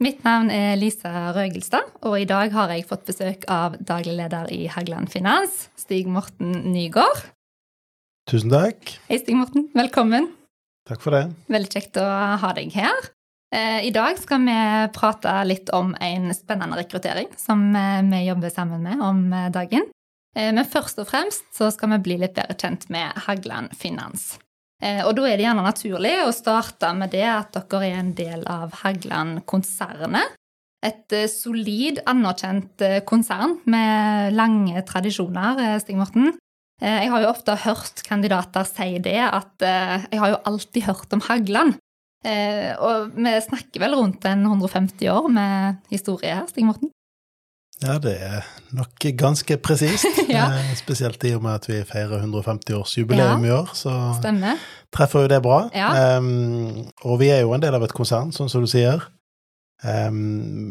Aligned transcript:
Mitt 0.00 0.22
navn 0.24 0.48
er 0.48 0.78
Lisa 0.80 1.10
Røgelstad, 1.36 1.90
og 2.08 2.14
i 2.16 2.24
dag 2.24 2.54
har 2.54 2.70
jeg 2.72 2.86
fått 2.88 3.02
besøk 3.10 3.42
av 3.52 3.74
daglig 3.84 4.14
leder 4.16 4.46
i 4.48 4.62
Hagland 4.72 5.10
Finans, 5.12 5.66
Stig 5.76 6.08
Morten 6.08 6.54
Nygård. 6.72 7.26
Tusen 8.30 8.48
takk. 8.48 8.94
Hei, 9.10 9.18
Stig 9.20 9.36
Morten. 9.36 9.66
Velkommen. 9.76 10.30
Takk 10.88 11.04
for 11.04 11.12
det. 11.12 11.26
Veldig 11.52 11.72
kjekt 11.74 12.00
å 12.00 12.06
ha 12.40 12.52
deg 12.56 12.72
her. 12.72 13.10
Eh, 13.52 13.84
I 13.90 13.92
dag 13.92 14.16
skal 14.16 14.40
vi 14.46 14.56
prate 14.96 15.36
litt 15.44 15.68
om 15.76 15.92
en 16.00 16.32
spennende 16.32 16.80
rekruttering 16.80 17.28
som 17.36 17.68
eh, 17.76 18.00
vi 18.08 18.24
jobber 18.24 18.56
sammen 18.56 18.80
med 18.86 19.04
om 19.04 19.24
eh, 19.36 19.50
dagen. 19.52 19.84
Men 20.38 20.62
først 20.62 21.00
og 21.02 21.08
fremst 21.10 21.42
så 21.52 21.72
skal 21.74 21.90
vi 21.96 22.04
bli 22.06 22.16
litt 22.22 22.36
bedre 22.36 22.54
kjent 22.54 22.84
med 22.94 23.16
Hagland 23.26 23.72
Finans. 23.76 24.36
Eh, 24.80 25.02
og 25.04 25.14
da 25.18 25.26
er 25.28 25.36
det 25.36 25.44
gjerne 25.44 25.64
naturlig 25.64 26.14
å 26.24 26.32
starte 26.32 26.92
med 26.96 27.12
det 27.12 27.26
at 27.28 27.56
dere 27.56 27.88
er 27.90 27.98
en 28.00 28.14
del 28.16 28.44
av 28.48 28.72
Hagland-konsernet. 28.80 30.36
Et 30.86 31.16
eh, 31.16 31.28
solid, 31.28 32.00
anerkjent 32.08 32.84
eh, 32.86 33.00
konsern 33.08 33.58
med 33.68 34.32
lange 34.36 34.80
tradisjoner, 34.88 35.60
Stig 35.84 36.00
Morten. 36.00 36.32
Jeg 36.80 37.10
har 37.12 37.20
jo 37.20 37.28
ofte 37.28 37.52
hørt 37.60 37.98
kandidater 38.06 38.64
si 38.64 38.94
det, 39.04 39.18
at 39.20 39.60
jeg 39.60 40.16
har 40.16 40.30
jo 40.32 40.38
alltid 40.48 40.86
hørt 40.86 41.12
om 41.12 41.20
Hagland. 41.26 41.74
Og 42.24 43.10
vi 43.20 43.34
snakker 43.44 43.82
vel 43.82 43.98
rundt 43.98 44.24
en 44.24 44.46
150 44.46 45.10
år 45.12 45.28
med 45.28 45.82
historie 45.92 46.38
her, 46.38 46.46
Stig 46.48 46.64
Morten? 46.64 46.88
Ja, 47.80 47.96
det 47.98 48.12
er 48.20 48.44
nok 48.76 49.04
ganske 49.16 49.56
presist. 49.56 50.04
ja. 50.28 50.50
Eh, 50.52 50.72
spesielt 50.76 51.22
i 51.24 51.32
og 51.36 51.44
med 51.44 51.56
at 51.62 51.68
vi 51.68 51.78
feirer 51.88 52.20
150-årsjubileum 52.26 53.46
ja. 53.46 53.48
i 53.48 53.54
år, 53.56 53.70
så 53.74 53.94
Stemmer. 54.18 54.60
treffer 54.92 55.24
jo 55.24 55.30
det 55.32 55.40
bra. 55.44 55.62
Ja. 55.74 56.18
Um, 56.18 56.90
og 57.02 57.20
vi 57.22 57.30
er 57.32 57.40
jo 57.40 57.54
en 57.56 57.64
del 57.64 57.76
av 57.76 57.86
et 57.86 57.96
konsern, 57.96 58.34
sånn 58.36 58.52
som 58.52 58.66
du 58.66 58.68
sier, 58.70 59.06
um, 59.84 60.20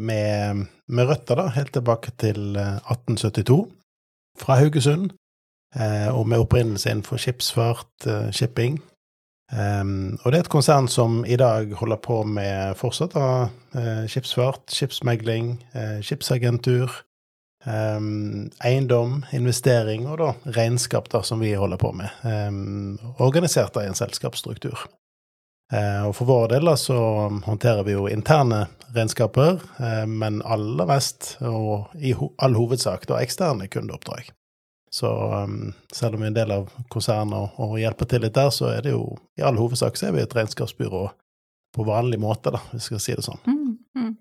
med, 0.05 0.67
med, 0.85 1.09
røtter 1.09 1.41
da, 1.41 1.47
helt 1.57 1.73
tilbake 1.73 2.13
til 2.21 2.53
1872, 2.59 3.57
eh, 3.57 3.73
fra 4.39 4.59
Haugesund, 4.61 5.09
uh, 5.79 6.09
og 6.13 6.29
med 6.29 6.45
opprinnelse 6.45 6.93
innenfor 6.93 7.21
skipsfart, 7.21 7.91
uh, 8.05 8.29
shipping, 8.29 8.77
Um, 9.49 10.19
og 10.21 10.29
det 10.29 10.37
er 10.37 10.43
et 10.43 10.51
konsern 10.53 10.87
som 10.91 11.23
i 11.25 11.37
dag 11.39 11.71
holder 11.79 11.97
på 12.05 12.21
med 12.21 12.77
fortsatt 12.77 13.15
av 13.17 13.47
uh, 13.73 14.05
skipsfart, 14.05 14.67
skipsmegling, 14.69 15.55
uh, 15.73 15.97
skipsagentur, 16.05 16.93
um, 17.65 18.51
eiendom, 18.61 19.23
investering 19.33 20.05
og 20.05 20.21
da 20.21 20.29
regnskap 20.59 21.09
da, 21.09 21.23
som 21.25 21.41
vi 21.41 21.55
holder 21.57 21.81
på 21.81 21.95
med, 21.97 22.13
um, 22.21 22.99
organisert 23.17 23.73
da 23.73 23.87
i 23.87 23.89
en 23.89 23.97
selskapsstruktur. 23.97 24.85
Uh, 25.73 26.05
og 26.09 26.13
for 26.17 26.29
vår 26.29 26.51
del 26.53 26.69
så 26.77 26.99
håndterer 27.45 27.87
vi 27.89 27.97
jo 27.97 28.05
interne 28.09 28.67
regnskaper, 28.93 29.59
men 30.09 30.39
aller 30.41 30.87
mest, 30.89 31.35
og 31.45 31.91
i 31.93 32.15
ho 32.17 32.31
all 32.41 32.57
hovedsak, 32.57 33.05
da 33.05 33.19
eksterne 33.21 33.67
kundeoppdrag. 33.69 34.31
Så 34.91 35.09
um, 35.33 35.73
selv 35.93 36.15
om 36.15 36.23
vi 36.23 36.27
er 36.27 36.31
en 36.31 36.37
del 36.37 36.53
av 36.53 36.69
konsernet 36.89 37.37
og, 37.37 37.57
og, 37.61 37.75
hjelper 37.79 38.09
til 38.09 38.23
litt 38.25 38.37
der, 38.37 38.49
så 38.53 38.71
er 38.73 38.85
det 38.85 38.95
jo 38.95 39.03
i 39.37 39.45
all 39.45 39.59
hovedsak 39.59 39.99
så 39.99 40.09
er 40.09 40.15
vi 40.15 40.23
et 40.23 40.33
regnskapsbyrå 40.35 41.03
på 41.75 41.85
vanlig 41.85 42.17
måte, 42.21 42.53
da, 42.55 42.63
hvis 42.71 42.87
vi 42.87 42.95
skal 42.95 43.03
si 43.03 43.17
det 43.19 43.25
sånn. 43.27 43.43
Mm, 43.45 43.75
mm. 43.99 44.15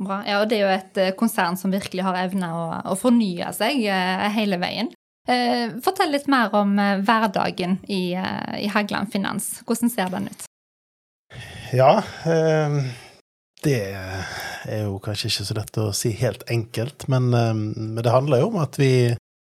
Bra. 0.00 0.22
Ja, 0.24 0.38
og 0.40 0.48
det 0.48 0.56
er 0.56 0.64
jo 0.64 0.72
et 0.78 1.02
uh, 1.02 1.10
konsern 1.20 1.60
som 1.60 1.74
virkelig 1.74 2.06
har 2.06 2.16
evne 2.22 2.48
å, 2.56 2.64
å 2.88 2.96
fornye 2.96 3.52
seg 3.52 3.84
eh, 3.84 4.24
hele 4.32 4.56
veien. 4.62 4.88
Eh, 5.28 5.76
fortell 5.84 6.14
litt 6.14 6.30
mer 6.32 6.54
om 6.56 6.72
hverdagen 7.04 7.76
i, 7.92 8.16
i 8.16 8.70
Hagland 8.72 9.12
Finans. 9.12 9.58
Hvordan 9.68 9.92
ser 9.92 10.08
den 10.14 10.30
ut? 10.32 10.46
Ja, 11.76 12.00
ehm, 12.26 12.80
det 13.62 13.92
er 13.92 14.86
jo 14.86 14.96
kanskje 15.04 15.28
ikke 15.28 15.46
så 15.46 15.56
lett 15.60 15.78
å 15.78 15.90
si 15.94 16.14
helt 16.18 16.48
enkelt, 16.50 17.04
men, 17.12 17.28
men 17.30 18.00
det 18.00 18.10
handler 18.10 18.40
jo 18.40 18.48
om 18.48 18.58
at 18.64 18.80
vi 18.80 18.90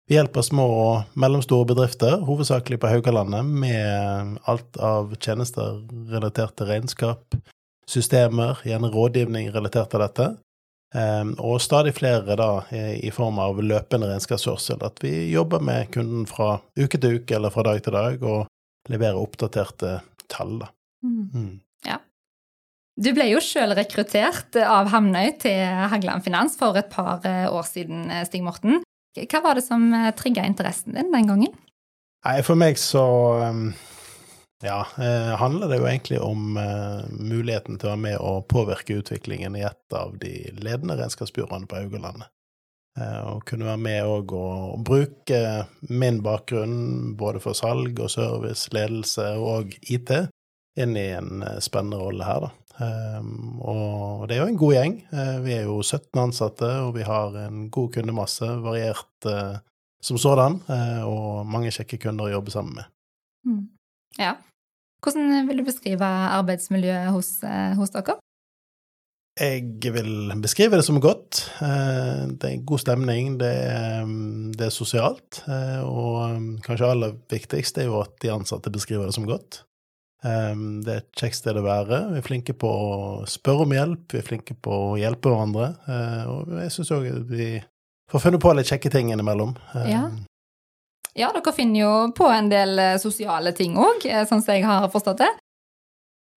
vi 0.06 0.14
hjelper 0.14 0.44
små 0.46 0.64
og 0.70 1.18
mellomstore 1.18 1.66
bedrifter, 1.72 2.20
hovedsakelig 2.26 2.78
på 2.82 2.90
Haugalandet, 2.92 3.44
med 3.46 4.38
alt 4.46 4.78
av 4.78 5.16
tjenester 5.18 5.80
relatert 6.12 6.54
til 6.58 6.70
regnskap, 6.70 7.38
systemer, 7.90 8.60
gjerne 8.66 8.90
rådgivning 8.94 9.50
relatert 9.54 9.90
til 9.90 10.04
dette. 10.04 10.28
Ehm, 10.94 11.34
og 11.42 11.58
stadig 11.60 11.94
flere 11.96 12.36
da 12.38 12.50
i 12.70 13.10
form 13.14 13.40
av 13.42 13.58
løpende 13.62 14.10
regnskapsførsel. 14.12 14.82
At 14.86 15.02
vi 15.02 15.12
jobber 15.32 15.62
med 15.64 15.90
kunden 15.94 16.26
fra 16.30 16.60
uke 16.78 17.00
til 17.00 17.20
uke 17.20 17.38
eller 17.38 17.54
fra 17.54 17.66
dag 17.66 17.82
til 17.82 17.96
dag 17.96 18.22
og 18.22 18.46
leverer 18.92 19.18
oppdaterte 19.18 19.98
tall. 20.30 20.60
Da. 20.62 20.70
Mm. 21.02 21.24
Mm. 21.34 21.54
Ja. 21.86 21.98
Du 22.96 23.10
ble 23.16 23.26
jo 23.28 23.42
sjøl 23.44 23.74
rekruttert 23.76 24.56
av 24.62 24.88
Hamnøy 24.94 25.34
til 25.42 25.58
Hagland 25.90 26.24
Finans 26.24 26.54
for 26.58 26.78
et 26.78 26.88
par 26.94 27.26
eh, 27.28 27.48
år 27.50 27.66
siden, 27.66 28.06
Stig 28.28 28.46
Morten. 28.46 28.85
Hva 29.24 29.42
var 29.44 29.58
det 29.58 29.64
som 29.66 29.88
eh, 29.94 30.12
trigga 30.16 30.44
interessen 30.44 30.96
din 30.96 31.12
den 31.12 31.26
gangen? 31.30 31.54
Nei, 32.26 32.40
for 32.42 32.58
meg 32.58 32.78
så 32.80 33.04
um, 33.46 33.68
ja, 34.64 34.80
eh, 34.98 35.34
handler 35.38 35.70
det 35.70 35.78
jo 35.78 35.86
egentlig 35.88 36.20
om 36.20 36.56
uh, 36.58 37.04
muligheten 37.10 37.78
til 37.78 37.88
å 37.88 37.92
være 37.92 38.02
med 38.02 38.16
og 38.18 38.48
påvirke 38.50 38.98
utviklingen 39.00 39.56
i 39.58 39.66
et 39.68 39.94
av 39.94 40.16
de 40.20 40.32
ledende 40.58 40.96
regnskapsbyråene 40.98 41.68
på 41.70 41.78
Haugalandet. 41.80 42.32
Uh, 42.96 43.36
og 43.36 43.44
kunne 43.48 43.68
være 43.68 43.82
med 43.84 44.08
og, 44.08 44.32
og 44.32 44.80
bruke 44.88 45.40
min 45.92 46.22
bakgrunn 46.24 47.14
både 47.20 47.42
for 47.44 47.58
salg 47.58 48.00
og 48.00 48.10
service, 48.10 48.72
ledelse 48.74 49.28
og 49.36 49.76
IT 49.84 50.14
inn 50.76 50.96
i 50.96 51.10
en 51.16 51.44
spennende 51.64 52.00
rolle 52.00 52.24
her, 52.26 52.48
da. 52.48 52.65
Um, 52.76 53.56
og 53.64 54.26
det 54.28 54.36
er 54.36 54.42
jo 54.42 54.50
en 54.50 54.58
god 54.60 54.74
gjeng. 54.76 54.98
Uh, 55.12 55.38
vi 55.46 55.54
er 55.56 55.64
jo 55.64 55.78
17 55.80 56.20
ansatte, 56.20 56.68
og 56.84 56.92
vi 56.98 57.06
har 57.06 57.36
en 57.46 57.70
god 57.72 57.94
kundemasse, 57.94 58.48
variert 58.64 59.28
uh, 59.30 59.56
som 60.04 60.20
sådan, 60.20 60.60
uh, 60.68 61.02
og 61.08 61.48
mange 61.48 61.72
kjekke 61.72 62.00
kunder 62.04 62.28
å 62.28 62.34
jobbe 62.36 62.52
sammen 62.52 62.76
med. 62.76 62.92
Mm. 63.48 63.64
Ja. 64.20 64.36
Hvordan 65.04 65.48
vil 65.48 65.60
du 65.60 65.66
beskrive 65.66 66.06
arbeidsmiljøet 66.36 67.12
hos, 67.14 67.36
hos 67.78 67.92
dere? 67.94 68.16
Jeg 69.36 69.92
vil 69.92 70.32
beskrive 70.40 70.80
det 70.80 70.86
som 70.86 70.96
godt. 71.04 71.42
Det 71.60 72.48
er 72.48 72.64
god 72.66 72.80
stemning, 72.80 73.34
det 73.38 73.50
er, 73.68 74.08
det 74.56 74.66
er 74.66 74.72
sosialt, 74.72 75.42
og 75.84 76.40
kanskje 76.64 76.88
aller 76.88 77.12
viktigst 77.30 77.78
er 77.78 77.90
jo 77.90 78.00
at 78.00 78.16
de 78.24 78.32
ansatte 78.32 78.72
beskriver 78.72 79.06
det 79.06 79.14
som 79.14 79.28
godt. 79.28 79.60
Um, 80.26 80.82
det 80.82 80.92
er 80.92 81.02
et 81.04 81.20
kjekt 81.20 81.38
sted 81.38 81.58
å 81.58 81.62
være. 81.62 82.00
Vi 82.10 82.20
er 82.20 82.26
flinke 82.26 82.56
på 82.58 82.66
å 82.66 82.90
spørre 83.30 83.66
om 83.66 83.74
hjelp, 83.76 84.08
vi 84.10 84.20
er 84.20 84.26
flinke 84.26 84.56
på 84.58 84.78
å 84.90 84.96
hjelpe 84.98 85.30
hverandre. 85.30 85.70
Uh, 85.86 86.22
og 86.32 86.54
jeg 86.64 86.74
syns 86.74 86.92
òg 86.96 87.08
vi 87.30 87.50
får 88.10 88.24
funnet 88.24 88.42
på 88.42 88.54
litt 88.56 88.70
kjekke 88.72 88.90
ting 88.92 89.12
innimellom. 89.14 89.54
Um, 89.74 89.88
ja. 89.90 90.04
ja, 91.14 91.32
dere 91.36 91.54
finner 91.54 91.84
jo 91.84 91.94
på 92.16 92.30
en 92.32 92.50
del 92.50 92.78
eh, 92.78 92.98
sosiale 93.02 93.54
ting 93.56 93.78
òg, 93.78 94.06
eh, 94.06 94.26
sånn 94.28 94.42
som 94.42 94.54
jeg 94.54 94.66
har 94.66 94.88
forstått 94.92 95.24
det. 95.24 95.32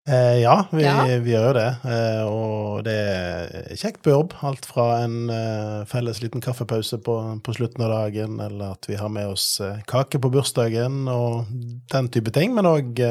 Eh, 0.10 0.40
ja, 0.42 0.66
vi, 0.72 0.84
ja. 0.84 1.04
vi, 1.22 1.34
gjør 1.34 1.50
jo 1.50 1.56
det. 1.60 1.70
Eh, 1.86 2.22
og 2.26 2.84
det 2.88 2.96
er 2.98 3.78
kjekt 3.78 4.02
på 4.06 4.14
jobb. 4.14 4.34
Alt 4.46 4.66
fra 4.66 5.04
en 5.04 5.30
eh, 5.34 5.84
felles 5.90 6.22
liten 6.24 6.42
kaffepause 6.42 6.98
på, 7.06 7.18
på, 7.46 7.54
slutten 7.54 7.86
av 7.86 7.94
dagen, 7.94 8.40
eller 8.42 8.74
at 8.74 8.90
vi 8.90 8.98
har 8.98 9.12
med 9.14 9.30
oss 9.36 9.60
kake 9.90 10.22
på 10.22 10.32
bursdagen 10.34 11.04
og 11.12 11.52
den 11.94 12.10
type 12.10 12.34
ting. 12.34 12.56
Men 12.58 12.70
òg 12.70 13.04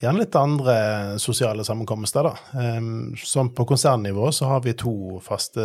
gjerne 0.00 0.22
litt 0.22 0.36
andre 0.38 0.74
sosiale 1.20 1.64
sammenkomster, 1.66 2.24
da. 2.24 2.34
Um, 2.56 3.12
som 3.16 3.52
på 3.54 3.66
konsernnivå 3.68 4.30
så 4.32 4.48
har 4.54 4.64
vi 4.64 4.76
to 4.78 5.20
faste 5.24 5.62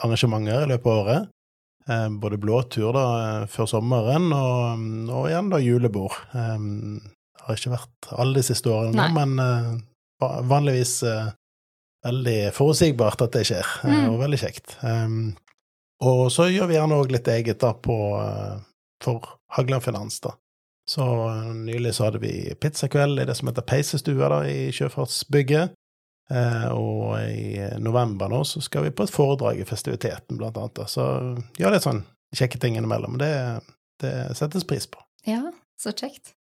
arrangementer 0.00 0.64
i 0.64 0.70
løpet 0.72 0.90
av 0.90 1.00
året. 1.04 1.30
Um, 1.84 2.18
både 2.20 2.40
blåtur 2.40 2.94
da 2.96 3.06
før 3.52 3.68
sommeren, 3.68 4.30
og, 4.32 4.84
og 5.12 5.28
igjen 5.28 5.50
da 5.52 5.60
julebord. 5.60 6.16
Det 6.32 7.44
har 7.44 7.58
ikke 7.58 7.74
vært 7.74 8.12
alle 8.16 8.38
de 8.38 8.44
siste 8.46 8.72
årene, 8.72 9.08
men 9.12 9.34
uh, 9.36 9.74
vanligvis 10.48 10.94
uh, 11.04 11.28
veldig 12.06 12.38
forutsigbart 12.56 13.26
at 13.26 13.36
det 13.36 13.42
skjer, 13.50 13.74
mm. 13.84 13.92
uh, 13.92 14.06
og 14.14 14.22
veldig 14.22 14.40
kjekt. 14.40 14.78
Og 16.04 16.22
så 16.32 16.48
gjør 16.48 16.68
vi 16.68 16.78
gjerne 16.78 16.96
òg 17.00 17.12
litt 17.12 17.28
eget 17.32 17.60
da 17.62 17.70
på, 17.76 17.96
for 19.04 19.28
Hagland 19.56 19.84
Finans, 19.84 20.18
da. 20.24 20.34
Så 20.88 21.04
nylig 21.56 21.94
så 21.96 22.08
hadde 22.08 22.20
vi 22.20 22.54
pizzakveld 22.60 23.20
i 23.20 23.24
det 23.24 23.34
som 23.38 23.48
heter 23.48 23.64
Peisestua 23.64 24.28
da, 24.28 24.42
i 24.48 24.68
Sjøfartsbygget. 24.74 25.72
Eh, 26.32 26.68
og 26.72 27.18
i 27.28 27.60
november 27.84 28.30
nå 28.32 28.40
så 28.48 28.62
skal 28.64 28.86
vi 28.86 28.94
på 28.96 29.04
et 29.04 29.12
foredrag 29.12 29.60
i 29.60 29.66
festiviteten, 29.68 30.38
blant 30.40 30.56
annet. 30.60 30.76
da. 30.76 30.88
Så 30.88 31.04
gjør 31.60 31.76
litt 31.76 31.86
sånn 31.86 32.04
kjekke 32.36 32.60
ting 32.60 32.78
innimellom. 32.78 33.18
Det, 33.20 33.32
det 34.04 34.14
settes 34.38 34.66
pris 34.68 34.88
på. 34.90 35.00
Ja, 35.28 35.42
så 35.80 35.92
kjekt. 35.96 36.34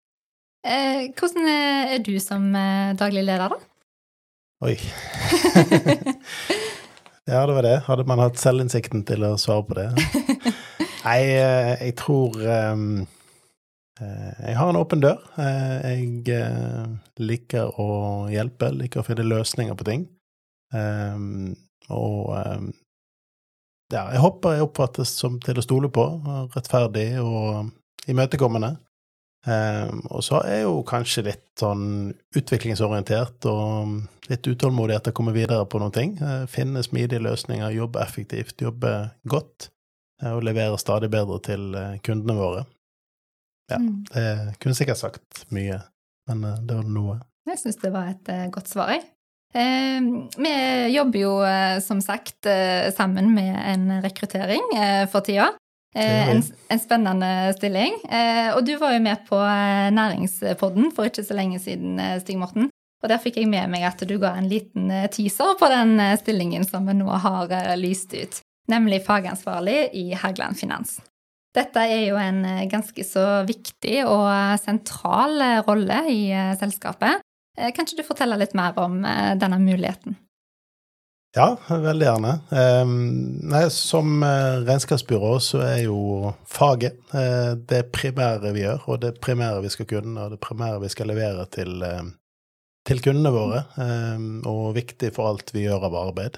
Eh, 0.63 1.11
hvordan 1.19 1.49
er 1.51 2.03
du 2.07 2.15
som 2.23 2.51
eh, 2.55 2.95
daglig 2.99 3.25
leder, 3.27 3.55
da? 3.55 3.59
Oi. 4.63 4.77
ja, 7.31 7.41
det 7.47 7.55
var 7.57 7.67
det. 7.67 7.79
Hadde 7.89 8.07
man 8.07 8.23
hatt 8.23 8.39
selvinnsikten 8.39 9.03
til 9.07 9.27
å 9.27 9.35
svare 9.43 9.67
på 9.67 9.79
det? 9.79 9.89
Nei, 11.07 11.19
eh, 11.35 11.73
jeg 11.89 11.97
tror 11.99 12.39
um, 12.39 13.03
Jeg 14.43 14.57
har 14.59 14.71
en 14.71 14.79
åpen 14.81 15.03
dør. 15.03 15.21
Jeg 15.37 16.41
liker 17.23 17.79
å 17.81 17.89
hjelpe, 18.33 18.73
liker 18.75 19.03
å 19.03 19.07
finne 19.07 19.27
løsninger 19.29 19.79
på 19.79 19.87
ting. 19.89 20.07
Um, 20.73 21.53
og 21.93 22.33
um, 22.33 22.71
ja, 23.93 24.07
jeg 24.15 24.23
håper 24.23 24.57
jeg 24.57 24.65
oppfattes 24.65 25.13
som 25.21 25.37
til 25.43 25.61
å 25.61 25.65
stole 25.65 25.91
på, 25.93 26.07
rettferdig 26.55 27.11
og 27.21 27.69
imøtekommende. 28.09 28.79
Um, 29.43 30.05
og 30.15 30.23
så 30.25 30.39
er 30.47 30.61
jeg 30.61 30.67
jo 30.69 30.79
kanskje 30.87 31.27
litt 31.27 31.45
sånn 31.59 31.85
utviklingsorientert 32.39 33.49
og 33.51 34.31
litt 34.31 34.47
utålmodig 34.49 34.97
etter 34.97 35.13
å 35.13 35.19
komme 35.19 35.35
videre 35.37 35.67
på 35.69 35.83
noen 35.83 35.95
ting. 35.95 36.15
Finne 36.49 36.85
smidige 36.87 37.21
løsninger, 37.27 37.75
jobbe 37.75 38.01
effektivt, 38.01 38.63
jobbe 38.63 38.95
godt 39.29 39.69
og 40.31 40.45
levere 40.47 40.79
stadig 40.79 41.11
bedre 41.11 41.41
til 41.43 41.75
kundene 42.07 42.39
våre. 42.39 42.63
Ja, 43.73 43.81
mm. 43.81 43.97
det 44.13 44.59
kunne 44.63 44.77
sikkert 44.79 45.01
sagt 45.01 45.43
mye, 45.55 45.81
men 46.31 46.47
det 46.67 46.79
var 46.79 46.87
noe. 46.89 47.19
Jeg 47.49 47.59
syns 47.59 47.81
det 47.83 47.91
var 47.95 48.13
et 48.13 48.31
godt 48.55 48.71
svar, 48.71 48.93
jeg. 48.95 49.03
Ehm, 49.59 50.31
vi 50.41 50.53
jobber 50.95 51.21
jo 51.21 51.33
som 51.85 51.99
sagt 52.01 52.47
sammen 52.97 53.33
med 53.35 53.57
en 53.59 53.99
rekruttering 54.05 54.63
for 55.13 55.27
tida. 55.27 55.51
Eh, 55.95 56.29
en, 56.31 56.43
en, 56.69 56.81
spennende 56.81 57.55
stilling. 57.57 57.95
Eh, 58.09 58.57
og 58.57 58.65
du 58.65 58.77
var 58.81 58.95
jo 58.95 59.03
med 59.05 59.27
på 59.29 59.37
eh, 59.37 59.91
Næringspodden 59.93 60.93
for 60.97 61.09
ikke 61.09 61.25
så 61.27 61.37
lenge 61.37 61.61
siden, 61.61 62.01
Stig 62.23 62.39
Morten. 62.41 62.71
Og 63.03 63.11
der 63.11 63.21
fikk 63.21 63.41
jeg 63.41 63.51
med 63.51 63.69
meg 63.73 63.85
at 63.85 64.01
du 64.09 64.15
ga 64.23 64.37
en 64.39 64.49
liten 64.49 64.89
teaser 65.13 65.57
på 65.59 65.69
den 65.69 65.99
stillingen 66.21 66.65
som 66.65 66.87
vi 66.87 66.95
nå 66.95 67.11
har 67.11 67.51
lyst 67.77 68.15
ut, 68.15 68.39
nemlig 68.71 69.03
fagansvarlig 69.03 69.91
i 69.99 70.13
Hagland 70.15 70.57
Finans. 70.61 71.01
Dette 71.53 71.85
er 71.85 72.07
jo 72.07 72.17
en 72.17 72.41
ganske 72.73 73.05
så 73.05 73.43
viktig 73.45 73.99
og 74.09 74.29
sentral 74.63 75.37
rolle 75.67 75.99
i 76.09 76.21
selskapet. 76.57 77.21
Kan 77.53 77.85
ikke 77.85 77.99
du 77.99 78.07
fortelle 78.07 78.39
litt 78.41 78.55
mer 78.57 78.79
om 78.81 79.03
denne 79.05 79.59
muligheten? 79.61 80.17
Ja, 81.33 81.55
veldig 81.67 82.05
gjerne. 82.05 82.33
Nei, 83.49 83.63
som 83.73 84.21
eh, 84.21 84.59
regnskapsbyrå 84.67 85.31
så 85.41 85.63
er 85.65 85.79
jo 85.87 86.33
faget 86.45 86.99
eh, 87.17 87.55
det 87.57 87.87
primære 87.97 88.53
vi 88.53 88.67
gjør, 88.67 88.83
og 88.93 88.99
det 89.01 89.15
primære 89.25 89.63
vi 89.65 89.71
skal 89.73 89.89
kunne, 89.89 90.13
og 90.21 90.35
det 90.35 90.43
primære 90.45 90.83
vi 90.83 90.91
skal 90.93 91.09
levere 91.09 91.47
til, 91.57 91.81
til 92.85 93.01
kundene 93.01 93.33
våre, 93.33 93.63
og 94.51 94.75
viktig 94.77 95.15
for 95.17 95.33
alt 95.33 95.55
vi 95.57 95.65
gjør 95.65 95.89
av 95.89 95.97
arbeid. 96.03 96.37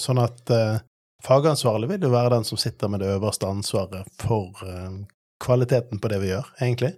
Sånn 0.00 0.22
at 0.24 0.56
eh, 0.56 0.80
fagansvarlig 1.24 1.88
vil 1.94 2.08
jo 2.08 2.12
være 2.14 2.34
den 2.36 2.46
som 2.46 2.60
sitter 2.60 2.90
med 2.92 3.02
det 3.02 3.12
øverste 3.16 3.46
ansvaret 3.46 4.06
for 4.22 4.62
kvaliteten 5.42 6.00
på 6.02 6.10
det 6.10 6.20
vi 6.22 6.32
gjør, 6.32 6.50
egentlig. 6.60 6.92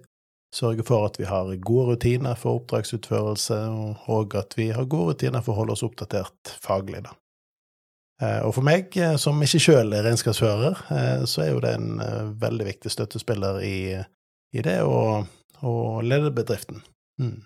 Sørge 0.51 0.83
for 0.83 1.07
at 1.07 1.19
vi 1.19 1.25
har 1.29 1.53
gode 1.63 1.93
rutiner 1.93 2.35
for 2.35 2.59
oppdragsutførelse, 2.59 3.57
og 4.11 4.35
at 4.35 4.57
vi 4.57 4.69
har 4.75 4.89
gode 4.91 5.13
rutiner 5.13 5.43
for 5.45 5.55
å 5.55 5.61
holde 5.61 5.77
oss 5.77 5.85
oppdatert 5.87 6.55
faglig. 6.59 7.05
Da. 7.05 7.15
Eh, 8.21 8.41
og 8.45 8.53
for 8.57 8.65
meg, 8.65 8.91
eh, 8.97 9.15
som 9.17 9.39
ikke 9.41 9.61
sjøl 9.63 9.95
er 9.97 10.05
regnskapsfører, 10.05 10.81
eh, 10.93 11.23
så 11.29 11.45
er 11.45 11.53
jo 11.53 11.61
det 11.63 11.71
en 11.77 12.03
veldig 12.41 12.67
viktig 12.67 12.91
støttespiller 12.93 13.61
i, 13.65 13.77
i 14.53 14.65
det 14.65 14.77
å, 14.85 15.23
å, 15.65 15.73
lede 16.05 16.33
bedriften. 16.35 16.83
Mm. 17.21 17.39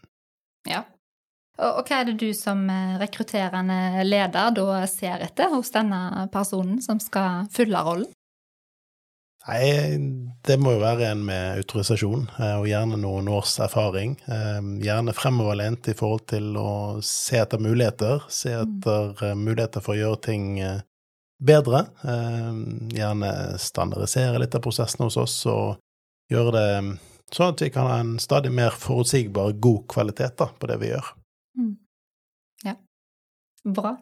Ja. 0.67 0.83
Og, 1.55 1.69
og 1.69 1.87
hva 1.87 2.01
er 2.01 2.09
det 2.09 2.17
du 2.19 2.29
som 2.35 2.65
rekrutterende 2.99 4.03
leder 4.03 4.51
da 4.55 4.83
ser 4.91 5.23
etter 5.23 5.53
hos 5.53 5.71
denne 5.71 6.27
personen 6.33 6.81
som 6.83 6.99
skal 6.99 7.47
fylle 7.55 7.81
rollen? 7.85 8.11
Nei, 9.45 9.97
det 10.41 10.55
må 10.57 10.71
jo 10.73 10.81
være 10.81 11.11
en 11.11 11.21
med 11.27 11.59
autorisasjon, 11.59 12.23
eh, 12.41 12.55
og 12.57 12.65
gjerne 12.65 12.97
noen 12.97 13.27
års 13.29 13.53
erfaring. 13.61 14.15
Eh, 14.25 14.61
gjerne 14.81 15.13
fremoverlent 15.13 15.85
i 15.91 15.93
forhold 15.97 16.25
til 16.31 16.55
å 16.57 16.71
se 17.05 17.37
etter 17.43 17.61
muligheter, 17.61 18.25
se 18.25 18.55
mm. 18.55 18.63
etter 18.63 19.11
mm. 19.35 19.43
muligheter 19.45 19.85
for 19.85 19.93
å 19.93 19.99
gjøre 19.99 20.21
ting 20.25 20.47
bedre. 21.45 21.83
Gjerne 22.95 23.31
standardisere 23.61 24.39
litt 24.41 24.55
av 24.57 24.63
prosessene 24.65 25.11
hos 25.11 25.19
oss, 25.21 25.35
og 25.51 26.33
gjøre 26.33 26.55
det 26.55 26.69
sånn 27.35 27.53
at 27.53 27.61
vi 27.61 27.69
kan 27.75 27.89
ha 27.91 27.99
en 28.01 28.15
stadig 28.23 28.49
mer 28.55 28.73
forutsigbar, 28.73 29.53
god 29.61 29.85
kvalitet 29.93 30.39
da, 30.41 30.49
på 30.49 30.71
det 30.71 30.79
vi 30.81 30.89
gjør. 30.95 31.13
Mm. 31.57 31.75
Ja, 32.65 32.75
bra. 33.65 33.95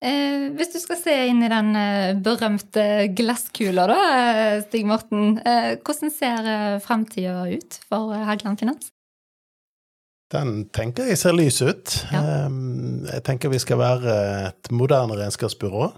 Eh, 0.00 0.46
hvis 0.56 0.70
du 0.72 0.78
skal 0.80 0.96
se 0.96 1.14
inn 1.28 1.42
i 1.44 1.50
den 1.52 1.74
eh, 1.76 2.14
berømte 2.24 2.84
glasskula, 3.16 3.84
da, 3.90 3.98
eh, 4.20 4.62
Stig 4.64 4.86
Morten. 4.88 5.34
Eh, 5.44 5.74
hvordan 5.84 6.14
ser 6.14 6.48
eh, 6.48 6.78
framtida 6.80 7.42
ut 7.52 7.76
for 7.84 8.14
Hagland 8.16 8.62
Finans? 8.62 8.88
Den 10.30 10.70
tenker 10.70 11.10
jeg 11.10 11.18
ser 11.18 11.34
lys 11.34 11.58
ut. 11.58 11.92
Ja. 12.14 12.46
Jeg 13.10 13.22
tenker 13.26 13.50
vi 13.50 13.58
skal 13.58 13.80
være 13.80 14.12
et 14.46 14.68
moderne 14.70 15.16
regnskapsbyrå, 15.18 15.88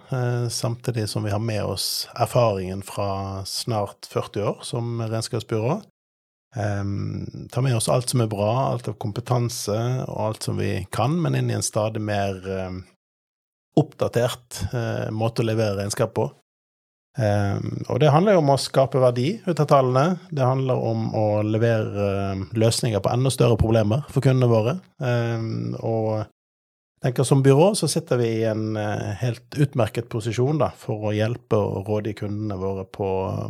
samtidig 0.49 1.05
som 1.13 1.27
vi 1.29 1.35
har 1.35 1.43
med 1.45 1.61
oss 1.69 2.07
erfaringen 2.17 2.81
fra 2.81 3.43
snart 3.45 4.09
40 4.09 4.47
år 4.49 4.65
som 4.65 5.03
regnskapsbyrå. 5.05 5.83
Ta 6.53 7.63
med 7.65 7.77
oss 7.79 7.89
alt 7.89 8.11
som 8.13 8.21
er 8.21 8.29
bra, 8.29 8.51
alt 8.69 8.91
av 8.91 8.99
kompetanse 9.01 9.77
og 10.05 10.19
alt 10.27 10.45
som 10.45 10.59
vi 10.61 10.83
kan, 10.93 11.15
men 11.17 11.39
inn 11.39 11.49
i 11.49 11.57
en 11.57 11.65
stadig 11.65 12.03
mer 12.05 12.37
oppdatert 13.79 14.63
uh, 14.73 15.11
måte 15.15 15.43
å 15.43 15.49
levere 15.49 15.79
regnskap 15.81 16.15
på. 16.17 16.29
Um, 17.13 17.83
og 17.93 17.99
det 18.01 18.13
handler 18.13 18.37
jo 18.37 18.43
om 18.43 18.53
å 18.55 18.61
skape 18.61 19.01
verdi 19.03 19.35
ut 19.45 19.61
av 19.61 19.69
tallene. 19.69 20.19
Det 20.33 20.45
handler 20.45 20.81
om 20.81 21.11
å 21.17 21.27
levere 21.45 22.07
løsninger 22.57 23.03
på 23.05 23.13
enda 23.13 23.33
større 23.33 23.59
problemer 23.61 24.07
for 24.13 24.25
kundene 24.25 24.49
våre. 24.53 24.79
Um, 24.97 25.75
og 25.81 26.25
tenker 27.03 27.27
som 27.27 27.43
byrå 27.43 27.75
så 27.75 27.89
sitter 27.89 28.17
vi 28.17 28.29
i 28.29 28.45
en 28.45 28.77
uh, 28.77 29.13
helt 29.19 29.59
utmerket 29.59 30.09
posisjon 30.13 30.61
da, 30.61 30.71
for 30.79 31.09
å 31.09 31.15
hjelpe 31.15 31.59
og 31.59 31.89
råde 31.91 32.15
kundene 32.19 32.59
våre 32.61 32.85
på 32.87 33.09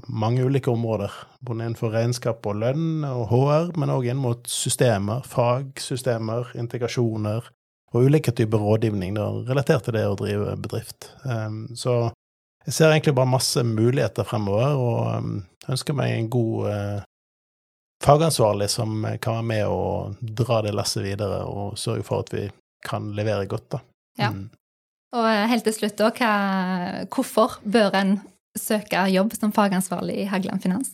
mange 0.09 0.44
ulike 0.47 0.73
områder. 0.73 1.12
Både 1.40 1.66
innenfor 1.66 1.92
regnskap 1.92 2.47
og 2.49 2.61
lønn 2.62 3.04
og 3.09 3.26
HR, 3.32 3.75
men 3.76 3.92
òg 3.92 4.09
inn 4.09 4.23
mot 4.23 4.49
systemer, 4.49 5.26
fagsystemer, 5.28 6.54
integrasjoner, 6.59 7.52
og 7.92 8.09
ulike 8.09 8.32
typer 8.32 8.62
rådgivning 8.62 9.16
da, 9.18 9.28
relatert 9.50 9.85
til 9.85 9.99
det 9.99 10.06
å 10.09 10.16
drive 10.16 10.56
bedrift. 10.64 11.11
Um, 11.28 11.66
så 11.76 12.06
jeg 12.64 12.76
ser 12.76 12.92
egentlig 12.92 13.16
bare 13.18 13.28
masse 13.28 13.64
muligheter 13.66 14.25
fremover, 14.25 14.78
og 14.80 15.00
um, 15.18 15.32
ønsker 15.68 15.97
meg 15.99 16.14
en 16.16 16.30
god 16.32 16.71
uh, 16.73 17.04
fagansvarlig 18.02 18.71
som 18.73 19.04
kan 19.21 19.42
være 19.42 19.49
med 19.50 19.68
og 19.68 20.25
dra 20.40 20.62
det 20.64 20.73
lasset 20.75 21.04
videre, 21.04 21.42
og 21.44 21.76
sørge 21.78 22.06
for 22.06 22.25
at 22.25 22.32
vi 22.32 22.49
kan 22.84 23.12
levere 23.16 23.46
godt, 23.50 23.68
da. 23.76 23.82
Ja. 24.20 24.32
Mm. 24.34 24.48
Og 25.16 25.28
eh, 25.28 25.46
helt 25.50 25.66
til 25.68 25.76
slutt, 25.76 26.00
da, 26.00 26.32
hvorfor 27.12 27.60
bør 27.64 27.94
en 28.00 28.18
søke 28.58 29.06
jobb 29.12 29.32
som 29.38 29.52
fagansvarlig 29.54 30.22
i 30.22 30.28
Hagland 30.28 30.64
Finans? 30.64 30.92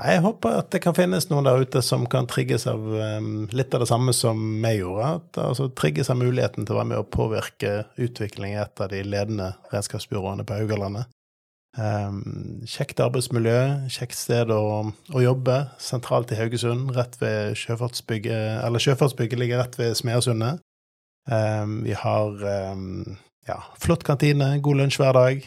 Jeg 0.00 0.22
håper 0.24 0.54
at 0.62 0.70
det 0.72 0.80
kan 0.80 0.94
finnes 0.96 1.26
noen 1.28 1.44
der 1.44 1.60
ute 1.60 1.82
som 1.84 2.06
kan 2.08 2.24
trigges 2.24 2.64
av 2.70 2.80
um, 2.80 3.44
litt 3.52 3.74
av 3.76 3.82
det 3.82 3.90
samme 3.90 4.14
som 4.16 4.38
vi 4.64 4.78
gjorde. 4.78 5.08
At, 5.18 5.40
altså 5.42 5.66
trigges 5.76 6.08
av 6.08 6.16
muligheten 6.16 6.64
til 6.64 6.72
å 6.72 6.78
være 6.78 6.90
med 6.94 7.02
å 7.02 7.08
påvirke 7.12 7.74
utvikling 8.00 8.54
i 8.54 8.62
et 8.62 8.80
av 8.80 8.88
de 8.88 9.02
ledende 9.04 9.50
redskapsbyråene 9.72 10.46
på 10.48 10.56
Haugalandet. 10.62 11.12
Um, 11.72 12.64
kjekt 12.68 13.00
arbeidsmiljø, 13.00 13.88
kjekt 13.92 14.18
sted 14.18 14.50
å, 14.52 14.92
å, 14.92 15.22
jobbe, 15.24 15.56
sentralt 15.80 16.34
i 16.34 16.36
Haugesund, 16.36 16.90
rett 16.92 17.16
ved 17.22 17.54
Sjøfartsbygget 17.56 18.60
Eller 18.66 18.82
Sjøfartsbygget 18.84 19.40
ligger 19.40 19.62
rett 19.62 19.78
ved 19.80 19.96
Smeasundet. 19.96 20.60
Um, 21.24 21.80
vi 21.86 21.96
har 21.96 22.44
ja, 23.48 23.58
flott 23.80 24.04
kantine, 24.04 24.56
god 24.60 24.82
lunsj 24.82 25.00
hver 25.00 25.16
dag. 25.16 25.44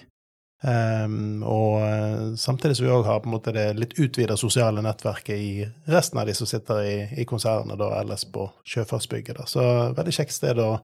Um, 0.65 1.44
og 1.44 1.82
eh, 1.84 2.36
samtidig 2.41 2.77
som 2.77 2.88
vi 2.88 2.94
òg 2.96 3.03
har 3.05 3.20
på 3.22 3.29
en 3.29 3.36
måte 3.36 3.51
det 3.53 3.67
litt 3.77 3.91
utvida 4.01 4.38
sosiale 4.39 4.82
nettverket 4.82 5.36
i 5.38 5.65
resten 5.91 6.17
av 6.17 6.25
de 6.25 6.34
som 6.34 6.50
sitter 6.50 6.79
i, 6.82 6.96
i 7.22 7.25
konsernet 7.29 7.77
da, 7.77 7.91
ellers 8.00 8.24
på 8.25 8.48
Sjøfartsbygget. 8.65 9.38
Da. 9.41 9.46
Så 9.51 9.65
veldig 9.98 10.15
kjekt 10.15 10.34
sted 10.34 10.62
å 10.63 10.79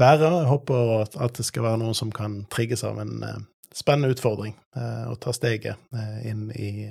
være. 0.00 0.32
Jeg 0.40 0.50
håper 0.50 0.94
at, 1.04 1.36
det 1.36 1.46
skal 1.46 1.68
være 1.68 1.82
noen 1.84 1.94
som 1.94 2.10
kan 2.14 2.40
trigges 2.50 2.82
av 2.88 2.98
en 3.02 3.22
uh, 3.22 3.38
spennende 3.74 4.14
utfordring 4.14 4.56
å 4.76 5.12
og 5.12 5.18
ta 5.22 5.32
steget 5.34 5.78
uh, 5.94 6.18
inn 6.26 6.48
i 6.58 6.88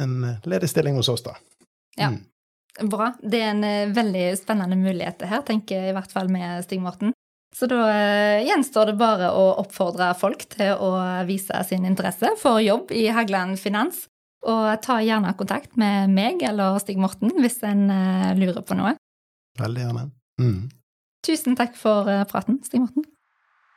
en 0.00 0.14
ledig 0.44 0.70
stilling 0.70 0.96
hos 0.96 1.10
oss, 1.12 1.22
da. 1.24 1.34
Ja. 1.96 2.10
Mm. 2.14 2.88
Bra. 2.90 3.12
Det 3.22 3.38
er 3.38 3.52
en 3.52 3.92
veldig 3.94 4.24
spennende 4.40 4.78
mulighet 4.80 5.22
her, 5.30 5.44
tenker 5.46 5.78
jeg 5.78 5.92
i 5.92 5.94
hvert 5.94 6.10
fall 6.10 6.32
med 6.32 6.64
Stig 6.66 6.80
Morten. 6.82 7.12
Så 7.54 7.68
da 7.70 7.84
eh, 7.86 8.42
gjenstår 8.48 8.90
det 8.90 8.96
bare 8.98 9.30
å 9.30 9.44
oppfordre 9.62 10.10
folk 10.18 10.42
til 10.56 10.74
å 10.74 10.90
vise 11.28 11.60
sin 11.68 11.86
interesse 11.86 12.32
for 12.40 12.58
jobb 12.62 12.90
i 12.90 13.06
Hagland 13.14 13.60
Finans. 13.62 14.08
Og 14.44 14.66
ta 14.84 14.98
gjerne 15.00 15.32
kontakt 15.38 15.78
med 15.80 16.10
meg 16.12 16.42
eller 16.44 16.80
Stig 16.82 16.98
Morten 17.00 17.30
hvis 17.38 17.62
en 17.64 17.86
eh, 17.94 18.32
lurer 18.40 18.60
på 18.66 18.76
noe. 18.76 18.96
Veldig 19.60 19.86
gjerne. 19.86 20.08
Mm. 20.42 20.60
Tusen 21.24 21.54
takk 21.56 21.78
for 21.78 22.10
eh, 22.10 22.26
praten, 22.28 22.58
Stig 22.66 22.82
Morten. 22.82 23.06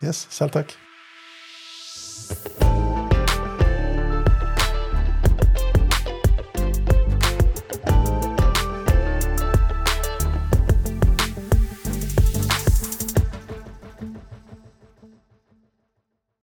Yes, 0.02 0.26
selv 0.34 0.58
takk. 0.58 0.74